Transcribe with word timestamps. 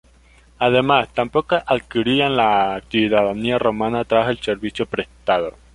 Además, 0.57 1.09
tampoco 1.13 1.57
adquirían 1.63 2.35
la 2.35 2.81
ciudadanía 2.89 3.59
romana 3.59 4.03
tras 4.03 4.29
el 4.31 4.39
servicio 4.41 4.87
prestado. 4.87 5.53